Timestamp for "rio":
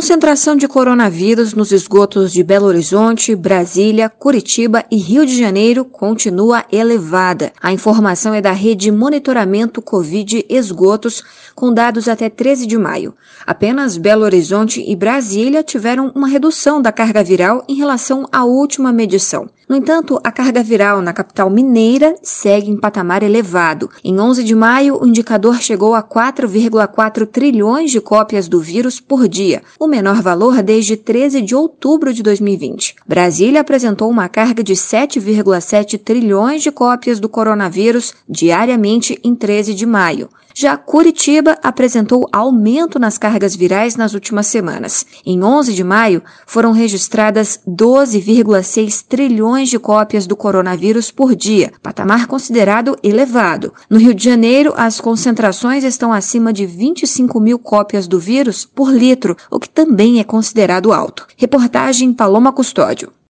4.96-5.26, 53.98-54.12